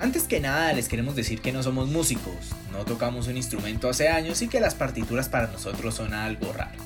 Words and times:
Antes 0.00 0.22
que 0.22 0.40
nada 0.40 0.72
les 0.72 0.88
queremos 0.88 1.14
decir 1.14 1.42
que 1.42 1.52
no 1.52 1.62
somos 1.62 1.90
músicos, 1.90 2.34
no 2.72 2.86
tocamos 2.86 3.28
un 3.28 3.36
instrumento 3.36 3.86
hace 3.86 4.08
años 4.08 4.40
y 4.40 4.48
que 4.48 4.58
las 4.58 4.74
partituras 4.74 5.28
para 5.28 5.48
nosotros 5.48 5.94
son 5.94 6.14
algo 6.14 6.54
raro. 6.54 6.78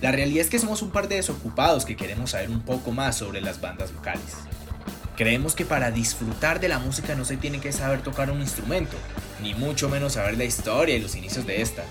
La 0.00 0.10
realidad 0.10 0.40
es 0.40 0.48
que 0.48 0.58
somos 0.58 0.80
un 0.80 0.90
par 0.90 1.06
de 1.06 1.16
desocupados 1.16 1.84
que 1.84 1.96
queremos 1.96 2.30
saber 2.30 2.48
un 2.48 2.62
poco 2.62 2.90
más 2.90 3.16
sobre 3.18 3.42
las 3.42 3.60
bandas 3.60 3.92
locales. 3.92 4.24
Creemos 5.18 5.54
que 5.54 5.66
para 5.66 5.90
disfrutar 5.90 6.60
de 6.60 6.68
la 6.68 6.78
música 6.78 7.14
no 7.14 7.26
se 7.26 7.36
tiene 7.36 7.60
que 7.60 7.72
saber 7.72 8.00
tocar 8.00 8.30
un 8.30 8.40
instrumento, 8.40 8.96
ni 9.42 9.52
mucho 9.52 9.90
menos 9.90 10.14
saber 10.14 10.38
la 10.38 10.44
historia 10.44 10.96
y 10.96 11.00
los 11.00 11.14
inicios 11.14 11.46
de 11.46 11.60
esta. 11.60 11.84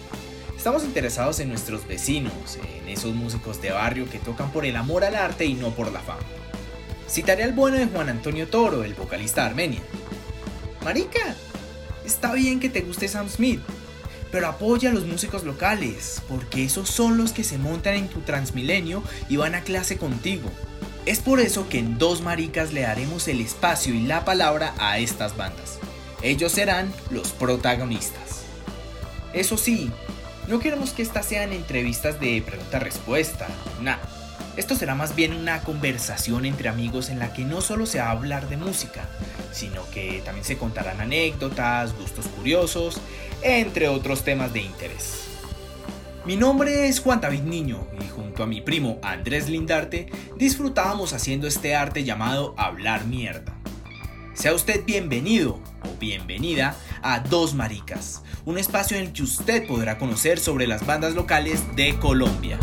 Estamos 0.57 0.83
interesados 0.83 1.39
en 1.41 1.49
nuestros 1.49 1.87
vecinos, 1.87 2.57
en 2.57 2.89
esos 2.89 3.13
músicos 3.13 3.61
de 3.61 3.69
barrio 3.69 4.09
que 4.09 4.17
tocan 4.17 4.51
por 4.51 4.65
el 4.65 4.75
amor 4.75 5.03
al 5.03 5.15
arte 5.15 5.45
y 5.45 5.53
no 5.53 5.69
por 5.69 5.91
la 5.91 5.99
fama. 5.99 6.21
Citaré 7.07 7.43
al 7.43 7.53
bueno 7.53 7.77
de 7.77 7.85
Juan 7.85 8.09
Antonio 8.09 8.47
Toro, 8.47 8.83
el 8.83 8.95
vocalista 8.95 9.41
de 9.41 9.47
Armenia. 9.49 9.81
Marica, 10.83 11.35
está 12.05 12.33
bien 12.33 12.59
que 12.59 12.69
te 12.69 12.81
guste 12.81 13.07
Sam 13.07 13.29
Smith, 13.29 13.61
pero 14.31 14.47
apoya 14.47 14.89
a 14.89 14.93
los 14.93 15.05
músicos 15.05 15.43
locales, 15.43 16.21
porque 16.27 16.63
esos 16.63 16.89
son 16.89 17.17
los 17.17 17.33
que 17.33 17.43
se 17.43 17.59
montan 17.59 17.95
en 17.95 18.07
tu 18.07 18.21
Transmilenio 18.21 19.03
y 19.29 19.37
van 19.37 19.53
a 19.53 19.61
clase 19.61 19.97
contigo. 19.97 20.49
Es 21.05 21.19
por 21.19 21.39
eso 21.39 21.69
que 21.69 21.79
en 21.79 21.97
Dos 21.97 22.21
Maricas 22.21 22.73
le 22.73 22.81
daremos 22.81 23.27
el 23.27 23.41
espacio 23.41 23.93
y 23.93 24.01
la 24.01 24.25
palabra 24.25 24.73
a 24.79 24.97
estas 24.99 25.37
bandas. 25.37 25.79
Ellos 26.23 26.51
serán 26.51 26.91
los 27.09 27.29
protagonistas. 27.29 28.41
Eso 29.33 29.57
sí, 29.57 29.91
no 30.47 30.59
queremos 30.59 30.91
que 30.91 31.01
estas 31.03 31.25
sean 31.25 31.53
entrevistas 31.53 32.19
de 32.19 32.41
pregunta-respuesta, 32.41 33.47
nada. 33.81 34.20
Esto 34.57 34.75
será 34.75 34.95
más 34.95 35.15
bien 35.15 35.33
una 35.33 35.61
conversación 35.61 36.45
entre 36.45 36.67
amigos 36.67 37.09
en 37.09 37.19
la 37.19 37.31
que 37.31 37.45
no 37.45 37.61
solo 37.61 37.85
se 37.85 37.99
va 37.99 38.07
a 38.07 38.11
hablar 38.11 38.49
de 38.49 38.57
música, 38.57 39.07
sino 39.53 39.89
que 39.91 40.21
también 40.25 40.43
se 40.43 40.57
contarán 40.57 40.99
anécdotas, 40.99 41.95
gustos 41.97 42.25
curiosos, 42.27 42.99
entre 43.43 43.87
otros 43.87 44.23
temas 44.23 44.51
de 44.51 44.61
interés. 44.61 45.27
Mi 46.25 46.35
nombre 46.35 46.87
es 46.87 46.99
Juan 46.99 47.21
David 47.21 47.43
Niño 47.43 47.87
y 47.99 48.07
junto 48.09 48.43
a 48.43 48.45
mi 48.47 48.61
primo 48.61 48.99
Andrés 49.01 49.49
Lindarte 49.49 50.07
disfrutábamos 50.37 51.13
haciendo 51.13 51.47
este 51.47 51.73
arte 51.73 52.03
llamado 52.03 52.53
hablar 52.57 53.05
mierda. 53.05 53.55
Sea 54.33 54.53
usted 54.53 54.83
bienvenido 54.85 55.61
o 55.83 55.97
bienvenida 55.97 56.75
a 57.01 57.21
Dos 57.21 57.53
Maricas, 57.53 58.21
un 58.43 58.57
espacio 58.57 58.97
en 58.97 59.03
el 59.03 59.13
que 59.13 59.23
usted 59.23 59.65
podrá 59.65 59.97
conocer 59.97 60.39
sobre 60.39 60.67
las 60.67 60.85
bandas 60.85 61.15
locales 61.15 61.63
de 61.75 61.97
Colombia. 61.99 62.59